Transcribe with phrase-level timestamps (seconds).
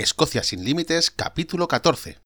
[0.00, 2.22] Escocia sin Límites, capítulo 14.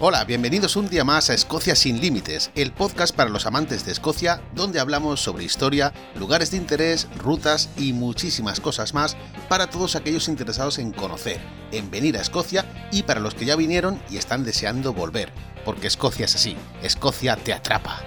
[0.00, 3.90] Hola, bienvenidos un día más a Escocia sin Límites, el podcast para los amantes de
[3.90, 9.16] Escocia, donde hablamos sobre historia, lugares de interés, rutas y muchísimas cosas más
[9.48, 11.40] para todos aquellos interesados en conocer,
[11.72, 15.32] en venir a Escocia y para los que ya vinieron y están deseando volver,
[15.64, 18.00] porque Escocia es así, Escocia te atrapa.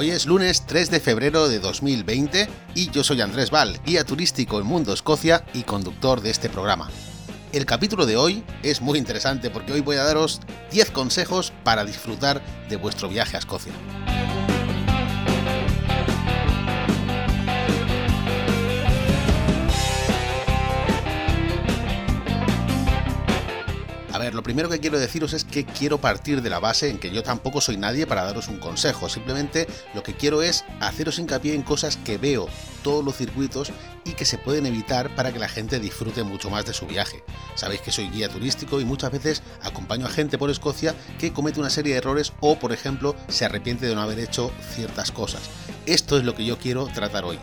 [0.00, 2.48] Hoy es lunes 3 de febrero de 2020
[2.88, 6.88] yo soy Andrés Val, guía turístico en Mundo Escocia y conductor de este programa.
[7.52, 10.40] El capítulo de hoy es muy interesante porque hoy voy a daros
[10.70, 13.72] 10 consejos para disfrutar de vuestro viaje a Escocia.
[24.32, 27.22] Lo primero que quiero deciros es que quiero partir de la base en que yo
[27.22, 31.62] tampoco soy nadie para daros un consejo, simplemente lo que quiero es haceros hincapié en
[31.62, 32.48] cosas que veo
[32.82, 33.72] todos los circuitos
[34.04, 37.22] y que se pueden evitar para que la gente disfrute mucho más de su viaje.
[37.54, 41.60] Sabéis que soy guía turístico y muchas veces acompaño a gente por Escocia que comete
[41.60, 45.42] una serie de errores o, por ejemplo, se arrepiente de no haber hecho ciertas cosas.
[45.86, 47.38] Esto es lo que yo quiero tratar hoy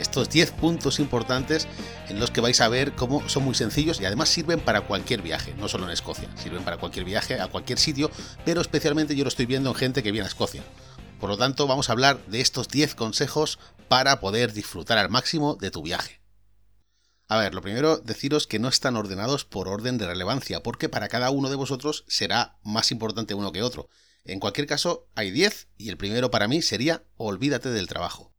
[0.00, 1.68] estos 10 puntos importantes
[2.08, 5.22] en los que vais a ver cómo son muy sencillos y además sirven para cualquier
[5.22, 8.10] viaje, no solo en Escocia, sirven para cualquier viaje a cualquier sitio,
[8.44, 10.62] pero especialmente yo lo estoy viendo en gente que viene a Escocia.
[11.20, 15.56] Por lo tanto, vamos a hablar de estos 10 consejos para poder disfrutar al máximo
[15.56, 16.20] de tu viaje.
[17.28, 21.08] A ver, lo primero, deciros que no están ordenados por orden de relevancia, porque para
[21.08, 23.88] cada uno de vosotros será más importante uno que otro.
[24.24, 28.29] En cualquier caso, hay 10 y el primero para mí sería olvídate del trabajo.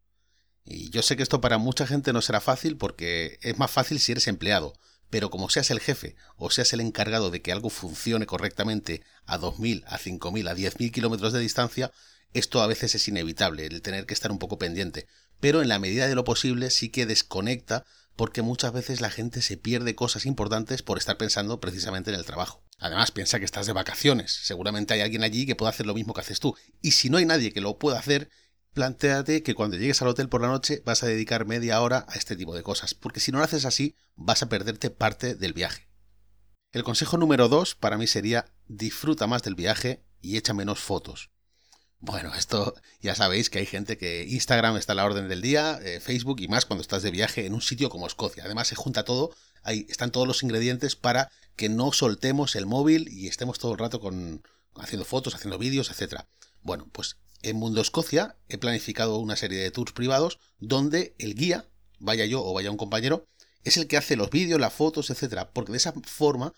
[0.66, 4.00] Y yo sé que esto para mucha gente no será fácil porque es más fácil
[4.00, 4.74] si eres empleado,
[5.10, 9.40] pero como seas el jefe o seas el encargado de que algo funcione correctamente a
[9.40, 11.92] 2.000, a 5.000, a 10.000 kilómetros de distancia,
[12.34, 15.08] esto a veces es inevitable, el tener que estar un poco pendiente.
[15.40, 17.86] Pero en la medida de lo posible sí que desconecta
[18.16, 22.26] porque muchas veces la gente se pierde cosas importantes por estar pensando precisamente en el
[22.26, 22.64] trabajo.
[22.78, 24.32] Además, piensa que estás de vacaciones.
[24.44, 26.56] Seguramente hay alguien allí que pueda hacer lo mismo que haces tú.
[26.82, 28.30] Y si no hay nadie que lo pueda hacer,
[28.74, 32.16] plantéate que cuando llegues al hotel por la noche vas a dedicar media hora a
[32.16, 35.54] este tipo de cosas, porque si no lo haces así vas a perderte parte del
[35.54, 35.88] viaje.
[36.72, 41.32] El consejo número dos para mí sería disfruta más del viaje y echa menos fotos.
[42.00, 45.80] Bueno, esto ya sabéis que hay gente que Instagram está a la orden del día,
[45.84, 48.44] eh, Facebook y más cuando estás de viaje en un sitio como Escocia.
[48.46, 53.08] Además se junta todo, ahí están todos los ingredientes para que no soltemos el móvil
[53.12, 54.42] y estemos todo el rato con,
[54.78, 56.22] haciendo fotos, haciendo vídeos, etc.
[56.64, 61.70] Bueno, pues en Mundo Escocia he planificado una serie de tours privados donde el guía,
[62.00, 63.26] vaya yo o vaya un compañero,
[63.64, 66.54] es el que hace los vídeos, las fotos, etcétera, porque de esa forma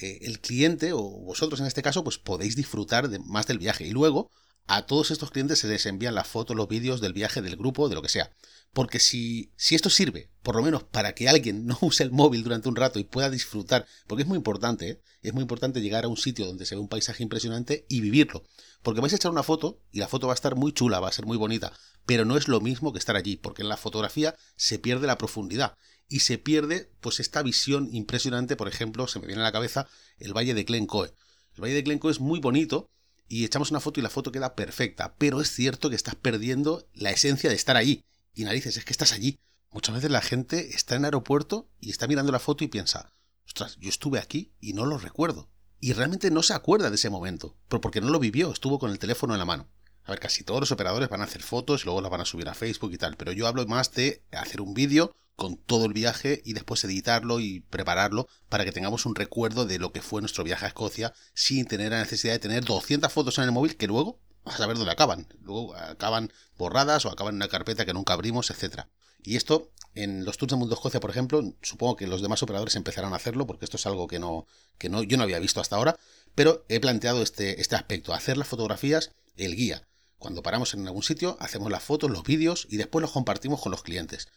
[0.00, 3.86] eh, el cliente o vosotros en este caso pues podéis disfrutar de, más del viaje.
[3.86, 4.30] Y luego
[4.72, 7.88] a todos estos clientes se les envían las fotos, los vídeos del viaje, del grupo,
[7.88, 8.30] de lo que sea.
[8.72, 12.44] Porque si, si esto sirve, por lo menos para que alguien no use el móvil
[12.44, 15.00] durante un rato y pueda disfrutar, porque es muy importante, ¿eh?
[15.22, 18.44] es muy importante llegar a un sitio donde se ve un paisaje impresionante y vivirlo.
[18.84, 21.08] Porque vais a echar una foto y la foto va a estar muy chula, va
[21.08, 21.72] a ser muy bonita,
[22.06, 25.18] pero no es lo mismo que estar allí, porque en la fotografía se pierde la
[25.18, 25.76] profundidad
[26.08, 29.88] y se pierde pues esta visión impresionante, por ejemplo, se me viene a la cabeza
[30.18, 31.12] el Valle de Glencoe.
[31.56, 32.88] El Valle de Glencoe es muy bonito
[33.30, 36.86] y echamos una foto y la foto queda perfecta, pero es cierto que estás perdiendo
[36.92, 38.02] la esencia de estar allí.
[38.34, 39.38] Y narices, es que estás allí.
[39.70, 43.12] Muchas veces la gente está en el aeropuerto y está mirando la foto y piensa,
[43.46, 45.48] ostras, yo estuve aquí y no lo recuerdo
[45.78, 48.90] y realmente no se acuerda de ese momento, pero porque no lo vivió, estuvo con
[48.90, 49.68] el teléfono en la mano.
[50.04, 52.26] A ver, casi todos los operadores van a hacer fotos y luego las van a
[52.26, 55.86] subir a Facebook y tal, pero yo hablo más de hacer un vídeo con todo
[55.86, 60.02] el viaje y después editarlo y prepararlo para que tengamos un recuerdo de lo que
[60.02, 63.52] fue nuestro viaje a Escocia sin tener la necesidad de tener 200 fotos en el
[63.52, 65.28] móvil que luego a saber dónde acaban.
[65.42, 68.86] Luego acaban borradas o acaban en una carpeta que nunca abrimos, etc.
[69.22, 72.76] Y esto en los tours de Mundo Escocia, por ejemplo, supongo que los demás operadores
[72.76, 74.46] empezarán a hacerlo, porque esto es algo que no,
[74.78, 75.98] que no, yo no había visto hasta ahora,
[76.34, 79.86] pero he planteado este, este aspecto, hacer las fotografías el guía.
[80.18, 83.72] Cuando paramos en algún sitio, hacemos las fotos, los vídeos y después los compartimos con
[83.72, 84.28] los clientes.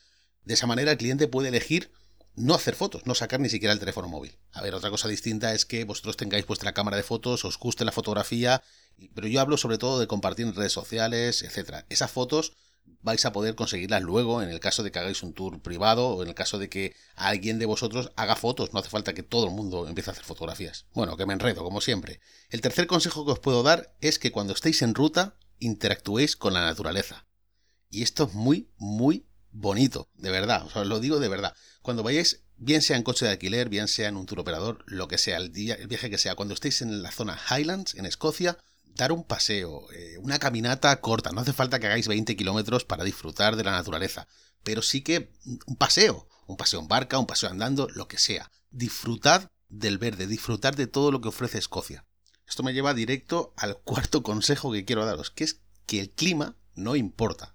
[0.45, 1.91] De esa manera el cliente puede elegir
[2.35, 4.37] no hacer fotos, no sacar ni siquiera el teléfono móvil.
[4.51, 7.85] A ver, otra cosa distinta es que vosotros tengáis vuestra cámara de fotos, os guste
[7.85, 8.63] la fotografía,
[9.13, 11.85] pero yo hablo sobre todo de compartir en redes sociales, etc.
[11.89, 12.53] Esas fotos
[13.01, 16.23] vais a poder conseguirlas luego en el caso de que hagáis un tour privado o
[16.23, 18.73] en el caso de que alguien de vosotros haga fotos.
[18.73, 20.85] No hace falta que todo el mundo empiece a hacer fotografías.
[20.93, 22.19] Bueno, que me enredo, como siempre.
[22.49, 26.53] El tercer consejo que os puedo dar es que cuando estéis en ruta interactuéis con
[26.53, 27.25] la naturaleza.
[27.89, 30.65] Y esto es muy, muy bonito, de verdad.
[30.65, 31.55] os lo digo de verdad.
[31.81, 35.07] Cuando vayáis, bien sea en coche de alquiler, bien sea en un tour operador, lo
[35.07, 38.05] que sea, el, día, el viaje que sea, cuando estéis en la zona Highlands, en
[38.05, 38.57] Escocia,
[38.95, 41.31] dar un paseo, eh, una caminata corta.
[41.31, 44.27] No hace falta que hagáis 20 kilómetros para disfrutar de la naturaleza,
[44.63, 45.31] pero sí que
[45.65, 48.51] un paseo, un paseo en barca, un paseo andando, lo que sea.
[48.71, 52.05] Disfrutad del verde, disfrutad de todo lo que ofrece Escocia.
[52.47, 56.55] Esto me lleva directo al cuarto consejo que quiero daros, que es que el clima
[56.75, 57.52] no importa.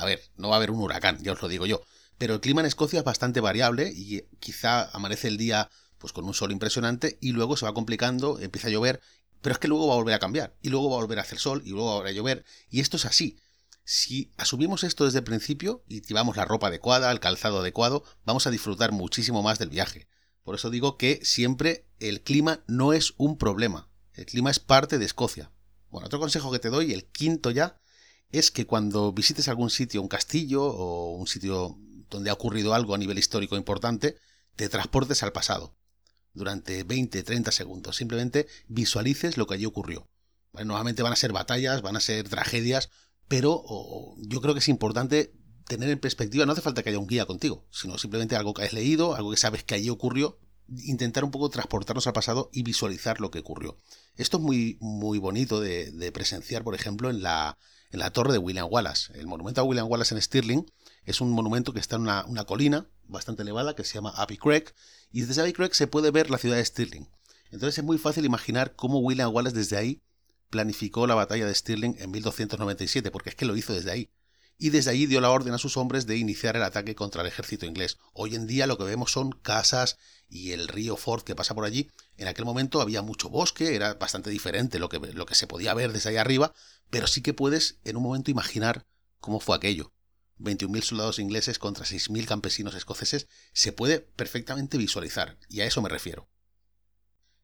[0.00, 1.82] A ver, no va a haber un huracán, ya os lo digo yo,
[2.18, 6.24] pero el clima en Escocia es bastante variable y quizá amanece el día pues con
[6.24, 9.00] un sol impresionante y luego se va complicando, empieza a llover
[9.40, 11.22] pero es que luego va a volver a cambiar, y luego va a volver a
[11.22, 13.38] hacer sol, y luego va a volver a llover, y esto es así.
[13.84, 18.46] Si asumimos esto desde el principio y llevamos la ropa adecuada, el calzado adecuado, vamos
[18.46, 20.06] a disfrutar muchísimo más del viaje.
[20.42, 23.88] Por eso digo que siempre el clima no es un problema.
[24.12, 25.50] El clima es parte de Escocia.
[25.88, 27.80] Bueno, otro consejo que te doy, el quinto ya,
[28.32, 31.78] es que cuando visites algún sitio, un castillo o un sitio
[32.08, 34.16] donde ha ocurrido algo a nivel histórico importante,
[34.56, 35.76] te transportes al pasado
[36.32, 37.96] durante 20, 30 segundos.
[37.96, 40.08] Simplemente visualices lo que allí ocurrió.
[40.52, 42.90] nuevamente van a ser batallas, van a ser tragedias,
[43.28, 43.64] pero
[44.18, 45.32] yo creo que es importante
[45.66, 48.64] tener en perspectiva, no hace falta que haya un guía contigo, sino simplemente algo que
[48.64, 52.64] has leído, algo que sabes que allí ocurrió, intentar un poco transportarnos al pasado y
[52.64, 53.78] visualizar lo que ocurrió.
[54.16, 57.56] Esto es muy, muy bonito de, presenciar, por ejemplo, en la,
[57.90, 59.12] en la torre de William Wallace.
[59.18, 60.70] El monumento a William Wallace en Stirling
[61.04, 64.74] es un monumento que está en una, colina bastante elevada que se llama Abbey Creek
[65.12, 67.08] y desde Abbey Creek se puede ver la ciudad de Stirling.
[67.50, 70.00] Entonces es muy fácil imaginar cómo William Wallace desde ahí
[70.50, 74.10] planificó la batalla de Stirling en 1297, porque es que lo hizo desde ahí.
[74.62, 77.28] Y desde ahí dio la orden a sus hombres de iniciar el ataque contra el
[77.28, 77.96] ejército inglés.
[78.12, 79.96] Hoy en día lo que vemos son casas
[80.28, 81.90] y el río Ford que pasa por allí.
[82.18, 85.72] En aquel momento había mucho bosque, era bastante diferente lo que, lo que se podía
[85.72, 86.52] ver desde ahí arriba,
[86.90, 88.86] pero sí que puedes en un momento imaginar
[89.18, 89.94] cómo fue aquello.
[90.38, 95.88] 21.000 soldados ingleses contra 6.000 campesinos escoceses se puede perfectamente visualizar, y a eso me
[95.88, 96.28] refiero.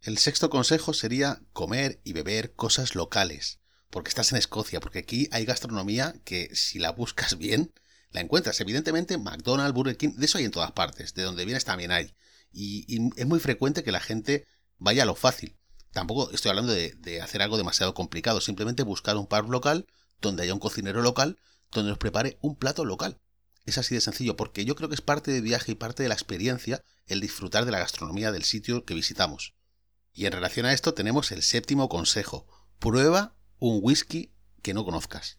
[0.03, 3.61] El sexto consejo sería comer y beber cosas locales,
[3.91, 7.73] porque estás en Escocia, porque aquí hay gastronomía que si la buscas bien,
[8.11, 8.61] la encuentras.
[8.61, 12.15] Evidentemente, McDonald's, Burger King, de eso hay en todas partes, de donde vienes también hay.
[12.53, 14.47] Y, es muy frecuente que la gente
[14.79, 15.59] vaya a lo fácil.
[15.93, 19.87] Tampoco estoy hablando de, de hacer algo demasiado complicado, simplemente buscar un pub local
[20.21, 21.39] donde haya un cocinero local
[21.73, 23.21] donde nos prepare un plato local.
[23.65, 26.09] Es así de sencillo, porque yo creo que es parte del viaje y parte de
[26.09, 29.55] la experiencia el disfrutar de la gastronomía del sitio que visitamos.
[30.13, 32.47] Y en relación a esto tenemos el séptimo consejo.
[32.79, 34.33] Prueba un whisky
[34.63, 35.39] que no conozcas.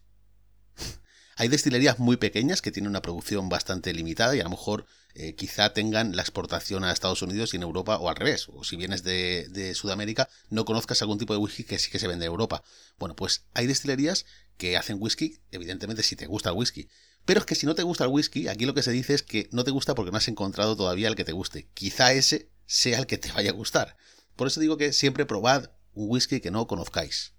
[1.36, 5.34] Hay destilerías muy pequeñas que tienen una producción bastante limitada y a lo mejor eh,
[5.34, 8.48] quizá tengan la exportación a Estados Unidos y en Europa o al revés.
[8.48, 11.98] O si vienes de, de, Sudamérica, no conozcas algún tipo de whisky que sí que
[11.98, 12.62] se vende en Europa.
[12.98, 14.26] Bueno, pues hay destilerías
[14.56, 16.88] que hacen whisky, evidentemente si te gusta el whisky.
[17.24, 19.22] Pero es que si no te gusta el whisky, aquí lo que se dice es
[19.22, 21.68] que no te gusta porque no has encontrado todavía el que te guste.
[21.74, 23.96] Quizá ese sea el que te vaya a gustar.
[24.34, 27.34] Por eso digo que siempre probad un whisky que no conozcáis.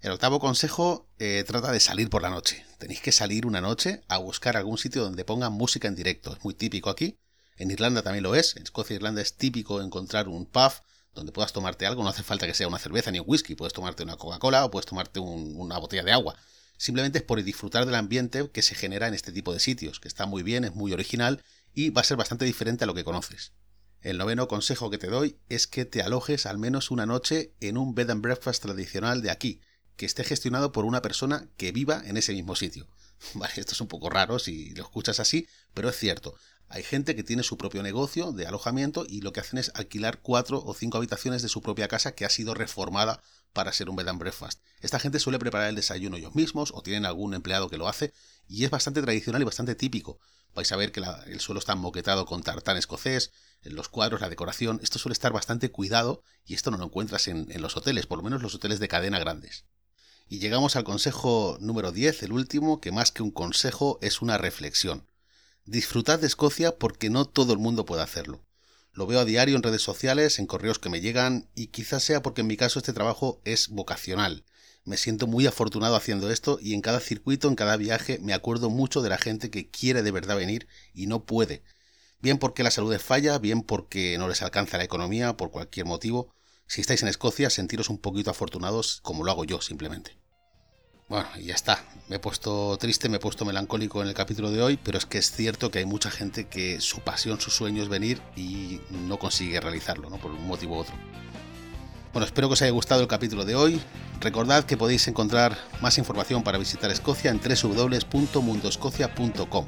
[0.00, 2.64] El octavo consejo eh, trata de salir por la noche.
[2.78, 6.32] Tenéis que salir una noche a buscar algún sitio donde pongan música en directo.
[6.32, 7.18] Es muy típico aquí.
[7.58, 8.56] En Irlanda también lo es.
[8.56, 10.72] En Escocia e Irlanda es típico encontrar un pub
[11.14, 13.74] donde puedas tomarte algo, no hace falta que sea una cerveza ni un whisky, puedes
[13.74, 16.36] tomarte una Coca-Cola o puedes tomarte una botella de agua.
[16.78, 20.08] Simplemente es por disfrutar del ambiente que se genera en este tipo de sitios, que
[20.08, 21.42] está muy bien, es muy original
[21.74, 23.52] y va a ser bastante diferente a lo que conoces.
[24.00, 27.76] El noveno consejo que te doy es que te alojes al menos una noche en
[27.76, 29.60] un bed and breakfast tradicional de aquí,
[30.00, 32.88] que esté gestionado por una persona que viva en ese mismo sitio.
[33.34, 36.34] Vale, esto es un poco raro si lo escuchas así, pero es cierto.
[36.70, 40.20] Hay gente que tiene su propio negocio de alojamiento y lo que hacen es alquilar
[40.22, 43.20] cuatro o cinco habitaciones de su propia casa que ha sido reformada
[43.52, 44.62] para ser un bed and breakfast.
[44.80, 48.14] Esta gente suele preparar el desayuno ellos mismos o tienen algún empleado que lo hace
[48.48, 50.18] y es bastante tradicional y bastante típico.
[50.54, 53.32] Vais a ver que el suelo está moquetado con tartán escocés,
[53.64, 57.52] los cuadros, la decoración, esto suele estar bastante cuidado y esto no lo encuentras en,
[57.52, 59.66] en los hoteles, por lo menos los hoteles de cadena grandes.
[60.32, 64.38] Y llegamos al consejo número 10, el último, que más que un consejo es una
[64.38, 65.04] reflexión.
[65.64, 68.40] Disfrutad de Escocia porque no todo el mundo puede hacerlo.
[68.92, 72.22] Lo veo a diario en redes sociales, en correos que me llegan, y quizás sea
[72.22, 74.44] porque en mi caso este trabajo es vocacional.
[74.84, 78.70] Me siento muy afortunado haciendo esto y en cada circuito, en cada viaje, me acuerdo
[78.70, 81.64] mucho de la gente que quiere de verdad venir y no puede.
[82.20, 85.86] Bien porque la salud es falla, bien porque no les alcanza la economía, por cualquier
[85.86, 86.32] motivo.
[86.68, 90.19] Si estáis en Escocia, sentiros un poquito afortunados como lo hago yo simplemente.
[91.10, 91.84] Bueno, ya está.
[92.08, 95.06] Me he puesto triste, me he puesto melancólico en el capítulo de hoy, pero es
[95.06, 98.80] que es cierto que hay mucha gente que su pasión, su sueño es venir y
[98.90, 100.18] no consigue realizarlo, ¿no?
[100.18, 100.94] Por un motivo u otro.
[102.12, 103.80] Bueno, espero que os haya gustado el capítulo de hoy.
[104.20, 109.66] Recordad que podéis encontrar más información para visitar Escocia en www.mundoscocia.com.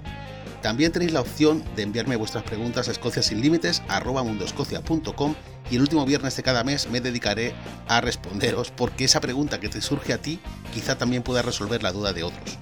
[0.63, 5.35] También tenéis la opción de enviarme vuestras preguntas a escociasinlímites.com
[5.73, 7.55] y el último viernes de cada mes me dedicaré
[7.88, 10.38] a responderos porque esa pregunta que te surge a ti
[10.75, 12.59] quizá también pueda resolver la duda de otros.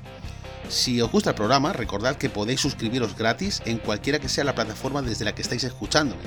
[0.69, 4.55] Si os gusta el programa, recordad que podéis suscribiros gratis en cualquiera que sea la
[4.55, 6.23] plataforma desde la que estáis escuchándome.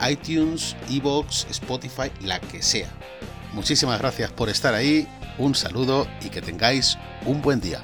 [0.00, 2.88] Eh, iTunes, Evox, Spotify, la que sea.
[3.52, 6.96] Muchísimas gracias por estar ahí, un saludo y que tengáis
[7.26, 7.82] un buen día.